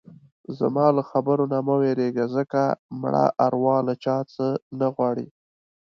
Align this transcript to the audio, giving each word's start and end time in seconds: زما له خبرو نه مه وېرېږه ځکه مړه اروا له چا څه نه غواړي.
زما 0.57 0.85
له 0.95 1.03
خبرو 1.11 1.45
نه 1.53 1.59
مه 1.65 1.75
وېرېږه 1.81 2.25
ځکه 2.35 2.61
مړه 3.01 3.25
اروا 3.45 3.77
له 3.87 3.93
چا 4.03 4.17
څه 4.33 4.45
نه 4.79 4.87
غواړي. 4.95 5.27